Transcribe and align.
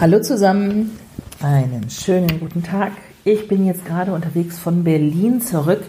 Hallo 0.00 0.20
zusammen, 0.20 0.96
einen 1.42 1.90
schönen 1.90 2.38
guten 2.38 2.62
Tag. 2.62 2.92
Ich 3.24 3.48
bin 3.48 3.66
jetzt 3.66 3.84
gerade 3.84 4.12
unterwegs 4.12 4.56
von 4.56 4.84
Berlin 4.84 5.40
zurück 5.40 5.82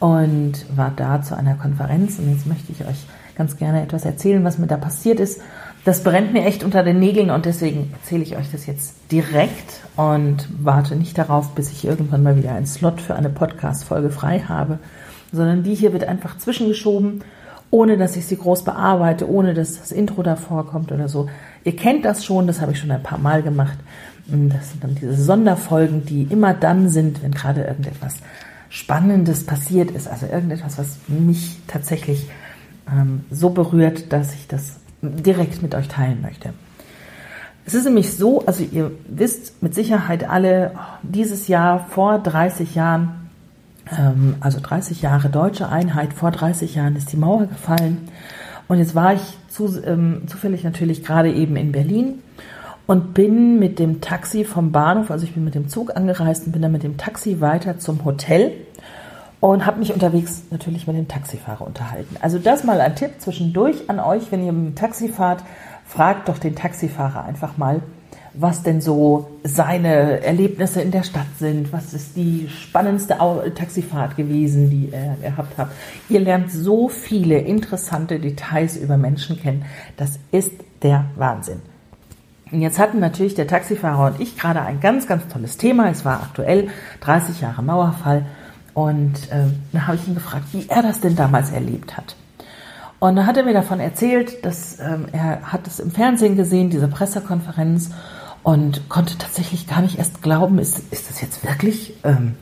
und 0.00 0.54
war 0.74 0.92
da 0.96 1.22
zu 1.22 1.36
einer 1.36 1.54
Konferenz 1.54 2.18
und 2.18 2.32
jetzt 2.32 2.46
möchte 2.46 2.72
ich 2.72 2.80
euch 2.80 3.06
ganz 3.36 3.56
gerne 3.56 3.84
etwas 3.84 4.04
erzählen, 4.04 4.42
was 4.42 4.58
mir 4.58 4.66
da 4.66 4.76
passiert 4.76 5.20
ist. 5.20 5.40
Das 5.84 6.02
brennt 6.02 6.32
mir 6.32 6.44
echt 6.44 6.64
unter 6.64 6.82
den 6.82 6.98
Nägeln 6.98 7.30
und 7.30 7.44
deswegen 7.44 7.92
erzähle 7.92 8.24
ich 8.24 8.36
euch 8.36 8.50
das 8.50 8.66
jetzt 8.66 8.96
direkt 9.12 9.82
und 9.94 10.48
warte 10.60 10.96
nicht 10.96 11.16
darauf, 11.16 11.54
bis 11.54 11.70
ich 11.70 11.84
irgendwann 11.84 12.24
mal 12.24 12.36
wieder 12.36 12.56
einen 12.56 12.66
Slot 12.66 13.00
für 13.00 13.14
eine 13.14 13.30
Podcast-Folge 13.30 14.10
frei 14.10 14.40
habe, 14.40 14.80
sondern 15.30 15.62
die 15.62 15.76
hier 15.76 15.92
wird 15.92 16.02
einfach 16.02 16.38
zwischengeschoben, 16.38 17.22
ohne 17.70 17.98
dass 17.98 18.16
ich 18.16 18.26
sie 18.26 18.36
groß 18.36 18.64
bearbeite, 18.64 19.28
ohne 19.30 19.54
dass 19.54 19.78
das 19.78 19.92
Intro 19.92 20.24
davor 20.24 20.66
kommt 20.66 20.90
oder 20.90 21.08
so. 21.08 21.28
Ihr 21.64 21.76
kennt 21.76 22.04
das 22.04 22.24
schon, 22.24 22.46
das 22.46 22.60
habe 22.60 22.72
ich 22.72 22.78
schon 22.78 22.90
ein 22.90 23.02
paar 23.02 23.18
Mal 23.18 23.42
gemacht. 23.42 23.78
Das 24.26 24.70
sind 24.70 24.84
dann 24.84 24.94
diese 24.94 25.14
Sonderfolgen, 25.22 26.04
die 26.04 26.22
immer 26.22 26.54
dann 26.54 26.88
sind, 26.88 27.22
wenn 27.22 27.32
gerade 27.32 27.62
irgendetwas 27.62 28.16
Spannendes 28.70 29.44
passiert 29.46 29.90
ist, 29.90 30.08
also 30.08 30.26
irgendetwas, 30.26 30.78
was 30.78 30.98
mich 31.08 31.58
tatsächlich 31.66 32.28
ähm, 32.90 33.24
so 33.30 33.50
berührt, 33.50 34.12
dass 34.12 34.34
ich 34.34 34.48
das 34.48 34.76
direkt 35.00 35.62
mit 35.62 35.74
euch 35.74 35.88
teilen 35.88 36.22
möchte. 36.22 36.54
Es 37.66 37.74
ist 37.74 37.84
nämlich 37.84 38.14
so, 38.14 38.44
also 38.46 38.62
ihr 38.62 38.90
wisst 39.08 39.62
mit 39.62 39.74
Sicherheit 39.74 40.28
alle, 40.28 40.72
dieses 41.02 41.48
Jahr 41.48 41.86
vor 41.90 42.18
30 42.18 42.74
Jahren, 42.74 43.30
ähm, 43.96 44.36
also 44.40 44.60
30 44.60 45.00
Jahre 45.02 45.30
deutsche 45.30 45.68
Einheit, 45.68 46.12
vor 46.12 46.30
30 46.30 46.74
Jahren 46.74 46.96
ist 46.96 47.12
die 47.12 47.16
Mauer 47.16 47.46
gefallen. 47.46 48.08
Und 48.68 48.78
jetzt 48.78 48.94
war 48.94 49.14
ich 49.14 49.22
zu, 49.48 49.82
ähm, 49.84 50.22
zufällig 50.26 50.64
natürlich 50.64 51.04
gerade 51.04 51.32
eben 51.32 51.56
in 51.56 51.72
Berlin 51.72 52.22
und 52.86 53.14
bin 53.14 53.58
mit 53.58 53.78
dem 53.78 54.00
Taxi 54.00 54.44
vom 54.44 54.72
Bahnhof, 54.72 55.10
also 55.10 55.24
ich 55.24 55.34
bin 55.34 55.44
mit 55.44 55.54
dem 55.54 55.68
Zug 55.68 55.96
angereist 55.96 56.46
und 56.46 56.52
bin 56.52 56.62
dann 56.62 56.72
mit 56.72 56.82
dem 56.82 56.96
Taxi 56.96 57.40
weiter 57.40 57.78
zum 57.78 58.04
Hotel 58.04 58.52
und 59.40 59.66
habe 59.66 59.78
mich 59.78 59.92
unterwegs 59.92 60.42
natürlich 60.50 60.86
mit 60.86 60.96
dem 60.96 61.08
Taxifahrer 61.08 61.66
unterhalten. 61.66 62.16
Also 62.20 62.38
das 62.38 62.64
mal 62.64 62.80
ein 62.80 62.96
Tipp 62.96 63.12
zwischendurch 63.18 63.88
an 63.88 64.00
euch, 64.00 64.32
wenn 64.32 64.44
ihr 64.44 64.52
mit 64.52 64.66
dem 64.66 64.74
Taxi 64.74 65.08
fahrt, 65.08 65.42
fragt 65.86 66.28
doch 66.28 66.38
den 66.38 66.54
Taxifahrer 66.54 67.24
einfach 67.24 67.58
mal, 67.58 67.82
was 68.34 68.62
denn 68.62 68.80
so 68.80 69.30
seine 69.44 70.22
Erlebnisse 70.22 70.82
in 70.82 70.90
der 70.90 71.04
Stadt 71.04 71.26
sind. 71.38 71.72
Was 71.72 71.94
ist 71.94 72.16
die 72.16 72.48
spannendste 72.48 73.16
Taxifahrt 73.54 74.16
gewesen, 74.16 74.70
die 74.70 74.90
er 74.92 75.16
gehabt 75.22 75.56
hat. 75.56 75.68
Ihr 76.08 76.20
lernt 76.20 76.50
so 76.50 76.88
viele 76.88 77.38
interessante 77.38 78.18
Details 78.18 78.76
über 78.76 78.96
Menschen 78.96 79.38
kennen. 79.38 79.64
Das 79.96 80.18
ist 80.32 80.52
der 80.82 81.06
Wahnsinn. 81.16 81.62
Und 82.50 82.60
jetzt 82.60 82.78
hatten 82.78 83.00
natürlich 83.00 83.34
der 83.34 83.46
Taxifahrer 83.46 84.12
und 84.12 84.20
ich 84.20 84.36
gerade 84.36 84.60
ein 84.60 84.80
ganz, 84.80 85.06
ganz 85.06 85.26
tolles 85.28 85.56
Thema. 85.56 85.88
Es 85.90 86.04
war 86.04 86.22
aktuell 86.22 86.68
30 87.00 87.40
Jahre 87.40 87.62
Mauerfall. 87.62 88.26
Und 88.74 89.14
äh, 89.30 89.46
dann 89.72 89.86
habe 89.86 89.96
ich 89.96 90.06
ihn 90.08 90.14
gefragt, 90.14 90.46
wie 90.52 90.66
er 90.68 90.82
das 90.82 91.00
denn 91.00 91.14
damals 91.14 91.52
erlebt 91.52 91.96
hat. 91.96 92.16
Und 92.98 93.16
dann 93.16 93.26
hat 93.26 93.36
er 93.36 93.44
mir 93.44 93.52
davon 93.52 93.80
erzählt, 93.80 94.44
dass 94.44 94.78
ähm, 94.80 95.06
er 95.12 95.52
hat 95.52 95.66
es 95.66 95.78
im 95.78 95.90
Fernsehen 95.90 96.36
gesehen, 96.36 96.70
diese 96.70 96.88
Pressekonferenz, 96.88 97.90
und 98.44 98.88
konnte 98.88 99.18
tatsächlich 99.18 99.66
gar 99.66 99.80
nicht 99.80 99.98
erst 99.98 100.22
glauben, 100.22 100.58
ist, 100.58 100.92
ist 100.92 101.10
das 101.10 101.20
jetzt 101.20 101.42
wirklich, 101.44 101.94
ähm, 102.04 102.34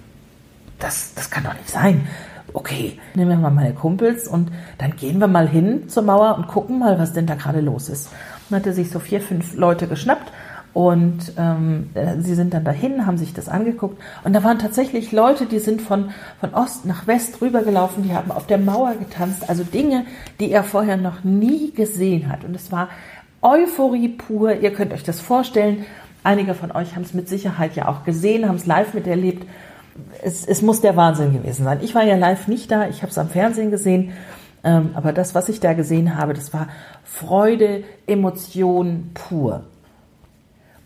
das, 0.79 1.15
das 1.15 1.31
kann 1.31 1.45
doch 1.45 1.55
nicht 1.55 1.71
sein. 1.71 2.07
Okay, 2.53 2.99
nehmen 3.15 3.31
wir 3.31 3.37
mal 3.39 3.51
meine 3.51 3.73
Kumpels 3.73 4.29
und 4.29 4.51
dann 4.77 4.97
gehen 4.97 5.21
wir 5.21 5.29
mal 5.29 5.49
hin 5.49 5.89
zur 5.89 6.03
Mauer 6.03 6.37
und 6.37 6.49
gucken 6.49 6.81
mal, 6.81 6.99
was 6.99 7.15
denn 7.15 7.27
da 7.27 7.37
gerade 7.37 7.61
los 7.61 7.89
ist. 7.89 8.11
Dann 8.51 8.59
hat 8.59 8.67
er 8.67 8.75
sich 8.75 8.91
so 8.91 8.99
vier, 8.99 9.23
fünf 9.23 9.55
Leute 9.55 9.87
geschnappt 9.87 10.31
und 10.75 11.35
ähm, 11.39 11.91
äh, 11.95 12.19
sie 12.19 12.35
sind 12.35 12.53
dann 12.53 12.65
dahin, 12.65 13.07
haben 13.07 13.17
sich 13.17 13.33
das 13.33 13.49
angeguckt. 13.49 14.03
Und 14.25 14.33
da 14.33 14.43
waren 14.43 14.59
tatsächlich 14.59 15.13
Leute, 15.13 15.47
die 15.47 15.61
sind 15.61 15.83
von, 15.83 16.11
von 16.41 16.53
Ost 16.53 16.85
nach 16.85 17.07
West 17.07 17.41
rübergelaufen, 17.41 18.03
die 18.03 18.15
haben 18.15 18.33
auf 18.33 18.47
der 18.47 18.59
Mauer 18.59 18.95
getanzt. 18.95 19.49
Also 19.49 19.63
Dinge, 19.65 20.05
die 20.41 20.51
er 20.51 20.65
vorher 20.65 20.97
noch 20.97 21.25
nie 21.25 21.73
gesehen 21.73 22.29
hat. 22.29 22.45
Und 22.45 22.57
es 22.57 22.73
war 22.73 22.89
Euphorie 23.43 24.09
pur. 24.09 24.55
Ihr 24.55 24.73
könnt 24.73 24.93
euch 24.93 25.03
das 25.03 25.21
vorstellen. 25.21 25.85
Einige 26.25 26.55
von 26.55 26.71
euch 26.71 26.95
haben 26.95 27.03
es 27.03 27.15
mit 27.15 27.29
Sicherheit 27.29 27.75
ja 27.75 27.89
auch 27.89 28.05
gesehen, 28.05 28.49
haben 28.49 28.57
es 28.57 28.67
live 28.67 28.95
miterlebt. 28.95 29.47
Es, 30.23 30.47
es 30.47 30.63
muss 30.63 30.81
der 30.81 30.97
Wahnsinn 30.97 31.33
gewesen 31.33 31.65
sein. 31.65 31.81
Ich 31.83 31.95
war 31.95 32.05
ja 32.05 32.17
live 32.17 32.47
nicht 32.47 32.71
da, 32.71 32.89
ich 32.89 33.03
habe 33.03 33.11
es 33.11 33.19
am 33.19 33.29
Fernsehen 33.29 33.71
gesehen. 33.71 34.13
Ähm, 34.65 34.91
aber 34.95 35.13
das, 35.13 35.35
was 35.35 35.49
ich 35.49 35.59
da 35.59 35.73
gesehen 35.73 36.17
habe, 36.17 36.35
das 36.35 36.55
war 36.55 36.69
Freude, 37.05 37.83
Emotion 38.07 39.11
pur. 39.13 39.65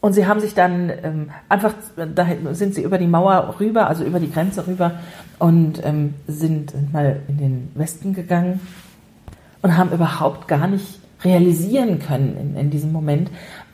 Und 0.01 0.15
sie 0.15 0.27
haben 0.27 0.41
sich 0.41 0.55
dann 0.55 0.91
ähm, 1.03 1.31
einfach, 1.49 1.75
da 1.97 2.27
sind 2.53 2.75
sie 2.75 2.83
über 2.83 2.97
die 2.97 3.07
Mauer 3.07 3.57
rüber, 3.61 3.89
also 3.89 4.05
über 4.05 4.21
die 4.21 4.31
Grenze 4.31 4.67
rüber 4.67 4.93
und 5.39 5.85
ähm, 5.85 6.15
sind, 6.27 6.71
sind 6.71 6.93
mal 6.93 7.21
in 7.29 7.39
den 7.39 7.71
Westen 7.75 8.15
gegangen 8.15 8.61
und 9.63 9.77
haben 9.77 9.91
überhaupt 9.91 10.49
gar 10.49 10.69
nicht 10.69 11.01
realisieren 11.25 11.99
können 11.99 12.37
in, 12.37 12.57
in 12.57 12.71
diesem 12.71 12.93
Moment, 12.93 13.31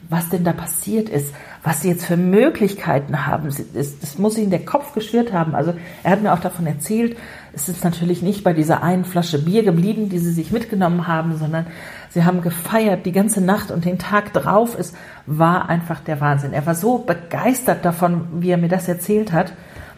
was 0.09 0.29
denn 0.29 0.45
da 0.45 0.53
passiert 0.53 1.09
ist, 1.09 1.33
was 1.63 1.81
sie 1.81 1.89
jetzt 1.89 2.05
für 2.05 2.17
Möglichkeiten 2.17 3.27
haben. 3.27 3.49
Das, 3.75 4.19
muss 4.19 4.37
ihnen 4.37 4.51
der 4.51 4.65
Kopf 4.65 4.93
geschwirrt 4.95 5.33
haben. 5.33 5.55
Also 5.55 5.73
er 6.03 6.11
hat 6.11 6.23
mir 6.23 6.33
auch 6.35 6.41
davon 6.41 6.67
erzählt, 6.67 7.17
es 7.55 7.69
ist 7.69 7.85
natürlich 7.85 8.21
nicht 8.21 8.45
bei 8.45 8.53
dieser 8.53 8.83
einen 8.83 9.05
Flasche 9.05 9.39
Bier 9.39 9.63
geblieben, 9.63 10.09
die 10.09 10.19
sie 10.19 10.33
sich 10.33 10.51
mitgenommen 10.51 11.07
haben, 11.07 11.37
sondern 11.39 11.67
sie 12.11 12.25
haben 12.25 12.43
gefeiert 12.43 13.07
die 13.07 13.13
ganze 13.13 13.41
Nacht 13.41 13.71
und 13.71 13.85
den 13.85 13.99
Tag 13.99 14.33
drauf. 14.33 14.77
Es 14.79 14.93
war 15.27 15.69
einfach 15.69 16.01
der 16.01 16.21
Wahnsinn. 16.21 16.53
Er 16.53 16.67
war 16.67 16.75
so 16.75 16.99
begeistert 16.99 17.85
davon, 17.85 18.27
wie 18.41 18.51
er 18.51 18.59
mir 18.59 18.69
das 18.69 18.89
erzählt 18.89 19.33
hat, 19.33 19.53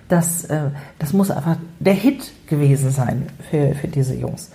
dass 0.09 0.45
äh, 0.45 0.71
das 0.99 1.13
muss 1.13 1.31
einfach 1.31 1.57
der 1.81 1.95
Hit 1.95 2.33
gewesen 2.47 2.91
sein 2.91 3.27
für, 3.51 3.75
für 3.75 3.89
diese 3.89 4.15
Jungs. 4.15 4.51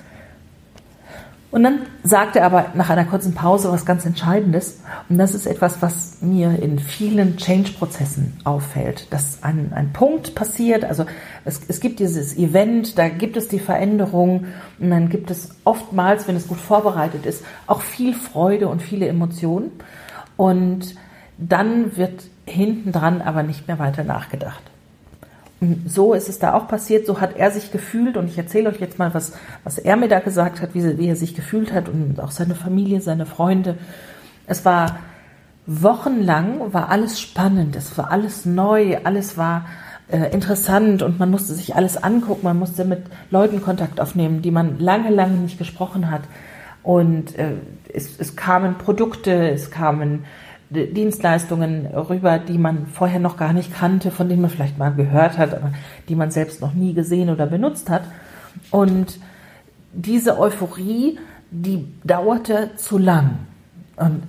Und 1.52 1.64
dann 1.64 1.80
sagte 2.04 2.40
er 2.40 2.46
aber 2.46 2.68
nach 2.76 2.92
einer 2.92 3.06
kurzen 3.06 3.34
Pause 3.34 3.72
was 3.72 3.86
ganz 3.86 4.06
Entscheidendes. 4.06 4.82
Und 5.10 5.18
das 5.18 5.34
ist 5.34 5.48
etwas, 5.48 5.82
was 5.82 6.22
mir 6.22 6.62
in 6.62 6.78
vielen 6.78 7.38
Change-Prozessen 7.38 8.38
auffällt. 8.44 9.12
Dass 9.12 9.42
ein, 9.42 9.74
ein 9.74 9.92
Punkt 9.92 10.36
passiert, 10.36 10.86
also 10.86 11.06
es, 11.46 11.62
es 11.68 11.80
gibt 11.80 12.00
dieses 12.00 12.38
Event, 12.38 13.00
da 13.00 13.10
gibt 13.10 13.36
es 13.36 13.48
die 13.48 13.58
Veränderung 13.58 14.46
und 14.78 14.92
dann 14.92 15.10
gibt 15.10 15.32
es 15.32 15.50
oftmals, 15.64 16.28
wenn 16.28 16.36
es 16.36 16.48
gut 16.48 16.60
vorbereitet 16.60 17.26
ist, 17.26 17.44
auch 17.66 17.82
viel 17.82 18.14
Freude 18.14 18.68
und 18.68 18.84
viele 18.84 19.08
Emotionen. 19.08 19.72
Und 20.38 20.96
dann 21.40 21.98
wird 21.98 22.26
hinten 22.46 22.92
dran 22.92 23.22
aber 23.22 23.42
nicht 23.42 23.68
mehr 23.68 23.80
weiter 23.80 24.04
nachgedacht. 24.04 24.69
So 25.86 26.14
ist 26.14 26.30
es 26.30 26.40
da 26.40 26.54
auch 26.54 26.68
passiert, 26.70 27.06
so 27.06 27.20
hat 27.20 27.36
er 27.36 27.52
sich 27.52 27.72
gefühlt 27.72 28.16
und 28.16 28.30
ich 28.30 28.38
erzähle 28.38 28.70
euch 28.70 28.80
jetzt 28.80 28.98
mal, 28.98 29.14
was, 29.14 29.34
was 29.66 29.78
er 29.78 29.98
mir 29.98 30.08
da 30.08 30.20
gesagt 30.20 30.62
hat, 30.62 30.74
wie, 30.74 30.98
wie 30.98 31.08
er 31.08 31.18
sich 31.18 31.36
gefühlt 31.36 31.74
hat 31.74 31.90
und 31.90 32.22
auch 32.22 32.32
seine 32.32 32.56
Familie, 32.56 33.02
seine 33.02 33.26
Freunde. 33.26 33.76
Es 34.48 34.64
war 34.64 35.00
wochenlang, 35.66 36.74
war 36.74 36.90
alles 36.90 37.20
spannend, 37.20 37.76
es 37.76 37.98
war 37.98 38.10
alles 38.10 38.46
neu, 38.46 39.00
alles 39.04 39.38
war 39.38 39.66
äh, 40.10 40.34
interessant 40.34 41.04
und 41.04 41.20
man 41.20 41.30
musste 41.30 41.54
sich 41.54 41.76
alles 41.76 42.02
angucken, 42.02 42.42
man 42.44 42.58
musste 42.58 42.86
mit 42.86 43.04
Leuten 43.30 43.62
Kontakt 43.62 44.00
aufnehmen, 44.00 44.42
die 44.42 44.52
man 44.52 44.80
lange, 44.80 45.10
lange 45.10 45.36
nicht 45.36 45.58
gesprochen 45.58 46.10
hat. 46.10 46.22
Und 46.84 47.38
äh, 47.38 47.52
es, 47.94 48.18
es 48.18 48.36
kamen 48.36 48.78
Produkte, 48.78 49.50
es 49.52 49.70
kamen 49.70 50.24
Dienstleistungen 50.70 51.88
rüber, 51.88 52.38
die 52.38 52.58
man 52.60 52.86
vorher 52.86 53.20
noch 53.20 53.38
gar 53.38 53.54
nicht 53.54 53.74
kannte, 53.74 54.12
von 54.12 54.30
denen 54.30 54.42
man 54.42 54.52
vielleicht 54.52 54.78
mal 54.78 54.94
gehört 54.94 55.38
hat, 55.38 55.54
aber 55.54 55.72
die 56.08 56.16
man 56.16 56.30
selbst 56.30 56.62
noch 56.62 56.74
nie 56.74 56.94
gesehen 56.94 57.30
oder 57.30 57.48
benutzt 57.48 57.90
hat. 57.90 58.04
Und 58.70 59.20
diese 59.94 60.40
Euphorie, 60.40 61.18
die 61.50 61.88
dauerte 62.04 62.72
zu 62.76 63.00
lang. 63.00 63.40
Und 63.98 64.24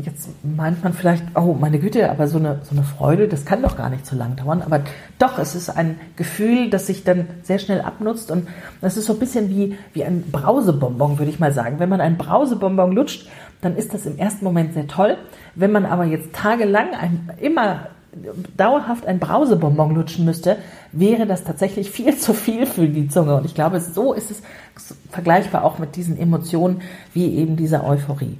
jetzt 0.00 0.30
meint 0.42 0.82
man 0.82 0.94
vielleicht, 0.94 1.24
oh 1.34 1.54
meine 1.58 1.78
Güte, 1.78 2.10
aber 2.10 2.28
so 2.28 2.38
eine, 2.38 2.60
so 2.62 2.74
eine 2.74 2.84
Freude, 2.84 3.28
das 3.28 3.44
kann 3.44 3.60
doch 3.60 3.76
gar 3.76 3.90
nicht 3.90 4.06
so 4.06 4.16
lang 4.16 4.36
dauern. 4.36 4.62
Aber 4.62 4.80
doch, 5.18 5.38
es 5.38 5.54
ist 5.54 5.68
ein 5.68 6.00
Gefühl, 6.16 6.70
das 6.70 6.86
sich 6.86 7.04
dann 7.04 7.26
sehr 7.42 7.58
schnell 7.58 7.82
abnutzt. 7.82 8.30
Und 8.30 8.48
das 8.80 8.96
ist 8.96 9.06
so 9.06 9.12
ein 9.12 9.18
bisschen 9.18 9.50
wie, 9.50 9.76
wie 9.92 10.04
ein 10.04 10.22
Brausebonbon, 10.30 11.18
würde 11.18 11.30
ich 11.30 11.40
mal 11.40 11.52
sagen. 11.52 11.78
Wenn 11.78 11.90
man 11.90 12.00
einen 12.00 12.16
Brausebonbon 12.16 12.92
lutscht, 12.92 13.28
dann 13.62 13.76
ist 13.76 13.94
das 13.94 14.04
im 14.04 14.18
ersten 14.18 14.44
Moment 14.44 14.74
sehr 14.74 14.86
toll. 14.86 15.16
Wenn 15.54 15.72
man 15.72 15.86
aber 15.86 16.04
jetzt 16.04 16.34
tagelang 16.34 16.94
ein, 16.94 17.30
immer 17.40 17.86
dauerhaft 18.56 19.06
ein 19.06 19.18
Brausebonbon 19.18 19.94
lutschen 19.94 20.26
müsste, 20.26 20.58
wäre 20.92 21.26
das 21.26 21.44
tatsächlich 21.44 21.90
viel 21.90 22.16
zu 22.18 22.34
viel 22.34 22.66
für 22.66 22.86
die 22.86 23.08
Zunge. 23.08 23.36
Und 23.36 23.46
ich 23.46 23.54
glaube, 23.54 23.80
so 23.80 24.12
ist 24.12 24.30
es 24.30 24.42
vergleichbar 25.10 25.64
auch 25.64 25.78
mit 25.78 25.96
diesen 25.96 26.18
Emotionen 26.18 26.82
wie 27.14 27.34
eben 27.36 27.56
dieser 27.56 27.86
Euphorie. 27.86 28.36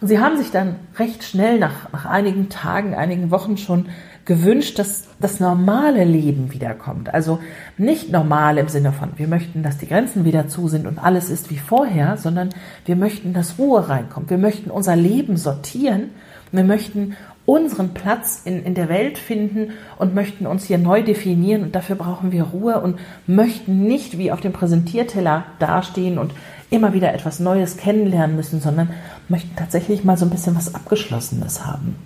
Und 0.00 0.08
sie 0.08 0.18
haben 0.18 0.36
sich 0.36 0.50
dann 0.50 0.76
recht 0.98 1.22
schnell 1.22 1.58
nach, 1.58 1.92
nach 1.92 2.06
einigen 2.06 2.48
Tagen, 2.48 2.94
einigen 2.94 3.30
Wochen 3.30 3.56
schon 3.56 3.86
gewünscht, 4.24 4.78
dass 4.78 5.04
das 5.20 5.40
normale 5.40 6.04
Leben 6.04 6.52
wiederkommt. 6.52 7.12
Also 7.12 7.40
nicht 7.76 8.10
normal 8.10 8.58
im 8.58 8.68
Sinne 8.68 8.92
von, 8.92 9.10
wir 9.16 9.28
möchten, 9.28 9.62
dass 9.62 9.78
die 9.78 9.88
Grenzen 9.88 10.24
wieder 10.24 10.48
zu 10.48 10.68
sind 10.68 10.86
und 10.86 10.98
alles 10.98 11.30
ist 11.30 11.50
wie 11.50 11.58
vorher, 11.58 12.16
sondern 12.16 12.50
wir 12.86 12.96
möchten, 12.96 13.32
dass 13.32 13.58
Ruhe 13.58 13.88
reinkommt. 13.88 14.30
Wir 14.30 14.38
möchten 14.38 14.70
unser 14.70 14.96
Leben 14.96 15.36
sortieren. 15.36 16.10
Wir 16.52 16.64
möchten 16.64 17.16
unseren 17.46 17.92
Platz 17.92 18.42
in, 18.44 18.64
in 18.64 18.74
der 18.74 18.88
Welt 18.88 19.18
finden 19.18 19.72
und 19.98 20.14
möchten 20.14 20.46
uns 20.46 20.64
hier 20.64 20.78
neu 20.78 21.02
definieren 21.02 21.62
und 21.62 21.74
dafür 21.74 21.96
brauchen 21.96 22.32
wir 22.32 22.44
Ruhe 22.44 22.80
und 22.80 22.98
möchten 23.26 23.82
nicht 23.82 24.16
wie 24.16 24.32
auf 24.32 24.40
dem 24.40 24.52
Präsentierteller 24.52 25.44
dastehen 25.58 26.16
und 26.16 26.32
immer 26.70 26.94
wieder 26.94 27.12
etwas 27.12 27.40
Neues 27.40 27.76
kennenlernen 27.76 28.36
müssen, 28.36 28.60
sondern 28.60 28.90
möchten 29.28 29.54
tatsächlich 29.56 30.04
mal 30.04 30.16
so 30.16 30.24
ein 30.24 30.30
bisschen 30.30 30.56
was 30.56 30.74
Abgeschlossenes 30.74 31.66
haben. 31.66 31.96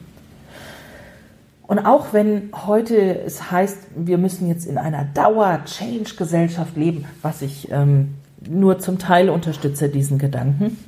Und 1.69 1.81
auch 1.81 2.15
wenn 2.15 2.50
heute 2.67 2.97
es 2.97 3.50
heißt, 3.50 3.76
wir 3.94 4.17
müssen 4.17 4.49
jetzt 4.49 4.67
in 4.67 4.79
einer 4.79 5.05
Dauer-Change-Gesellschaft 5.05 6.76
leben, 6.76 7.05
was 7.20 7.43
ich 7.43 7.70
ähm, 7.70 8.15
nur 8.49 8.79
zum 8.79 8.99
Teil 8.99 9.29
unterstütze, 9.29 9.91
diesen 9.91 10.19
Gedanken, 10.19 10.79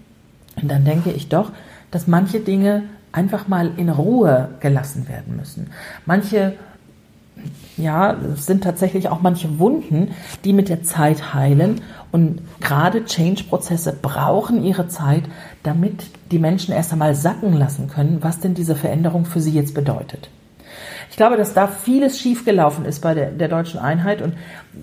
dann 0.63 0.87
denke 0.87 1.11
ich 1.11 1.29
doch, 1.29 1.53
dass 1.91 2.07
manche 2.07 2.41
Dinge 2.41 2.85
einfach 3.13 3.47
mal 3.47 3.73
in 3.77 3.91
Ruhe 3.91 4.53
gelassen 4.61 5.07
werden 5.07 5.37
müssen. 5.37 5.67
Manche, 6.07 6.55
ja, 7.77 8.17
es 8.35 8.47
sind 8.47 8.65
tatsächlich 8.65 9.11
auch 9.11 9.21
manche 9.21 9.59
Wunden, 9.59 10.13
die 10.45 10.55
mit 10.55 10.71
der 10.71 10.83
Zeit 10.83 11.35
heilen. 11.35 11.83
Und 12.11 12.41
gerade 12.61 13.05
Change-Prozesse 13.05 13.95
brauchen 14.01 14.65
ihre 14.65 14.89
Zeit, 14.89 15.25
damit 15.63 16.07
die 16.31 16.39
Menschen 16.39 16.73
erst 16.73 16.91
einmal 16.93 17.15
sacken 17.15 17.53
lassen 17.53 17.89
können, 17.89 18.19
was 18.23 18.41
denn 18.41 18.55
diese 18.55 18.77
Veränderung 18.77 19.27
für 19.27 19.43
sie 19.43 19.53
jetzt 19.53 19.75
bedeutet. 19.75 20.31
Ich 21.11 21.17
glaube, 21.17 21.37
dass 21.37 21.53
da 21.53 21.67
vieles 21.67 22.19
schiefgelaufen 22.19 22.85
ist 22.85 23.01
bei 23.01 23.15
der, 23.15 23.31
der 23.33 23.49
deutschen 23.49 23.81
Einheit 23.81 24.23
und 24.23 24.35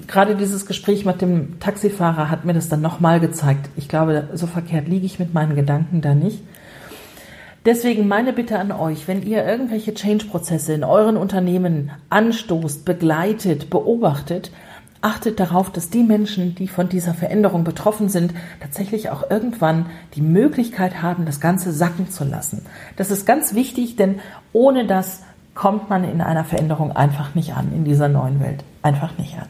gerade 0.08 0.36
dieses 0.36 0.66
Gespräch 0.66 1.06
mit 1.06 1.22
dem 1.22 1.60
Taxifahrer 1.60 2.30
hat 2.30 2.44
mir 2.44 2.54
das 2.54 2.68
dann 2.68 2.82
nochmal 2.82 3.20
gezeigt. 3.22 3.70
Ich 3.78 3.88
glaube, 3.88 4.28
so 4.34 4.46
verkehrt 4.46 4.88
liege 4.90 5.06
ich 5.06 5.20
mit 5.20 5.34
meinen 5.34 5.56
Gedanken 5.56 6.02
da 6.02 6.14
nicht. 6.14 6.44
Deswegen 7.66 8.08
meine 8.08 8.34
Bitte 8.34 8.60
an 8.60 8.72
euch, 8.72 9.08
wenn 9.08 9.26
ihr 9.26 9.46
irgendwelche 9.46 9.94
Change-Prozesse 9.94 10.74
in 10.74 10.84
euren 10.84 11.18
Unternehmen 11.18 11.92
anstoßt, 12.10 12.86
begleitet, 12.86 13.70
beobachtet, 13.70 14.52
achtet 15.02 15.40
darauf, 15.40 15.72
dass 15.72 15.90
die 15.90 16.04
Menschen, 16.04 16.56
die 16.56 16.68
von 16.68 16.90
dieser 16.90 17.14
Veränderung 17.14 17.64
betroffen 17.64 18.10
sind, 18.10 18.34
tatsächlich 18.60 19.10
auch 19.10 19.30
irgendwann 19.30 19.88
die 20.16 20.22
Möglichkeit 20.22 21.02
haben, 21.02 21.26
das 21.26 21.40
Ganze 21.40 21.72
sacken 21.72 22.10
zu 22.10 22.24
lassen. 22.24 22.66
Das 22.96 23.12
ist 23.12 23.26
ganz 23.26 23.54
wichtig, 23.54 23.96
denn 23.96 24.20
ohne 24.54 24.86
das 24.86 25.24
kommt 25.58 25.90
man 25.90 26.04
in 26.04 26.22
einer 26.22 26.46
Veränderung 26.46 26.96
einfach 26.96 27.34
nicht 27.34 27.56
an, 27.56 27.74
in 27.74 27.84
dieser 27.84 28.08
neuen 28.08 28.40
Welt. 28.40 28.64
Einfach 28.84 29.18
nicht 29.18 29.34
an. 29.38 29.50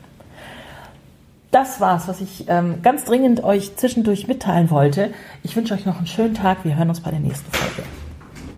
Das 1.51 1.81
war's, 1.81 2.07
was 2.07 2.21
ich 2.21 2.45
ähm, 2.47 2.81
ganz 2.81 3.03
dringend 3.03 3.43
euch 3.43 3.75
zwischendurch 3.75 4.27
mitteilen 4.27 4.69
wollte. 4.69 5.11
Ich 5.43 5.55
wünsche 5.55 5.73
euch 5.73 5.85
noch 5.85 5.97
einen 5.97 6.07
schönen 6.07 6.33
Tag. 6.33 6.63
Wir 6.63 6.77
hören 6.77 6.89
uns 6.89 7.01
bei 7.01 7.11
der 7.11 7.19
nächsten 7.19 7.51
Folge. 7.51 7.83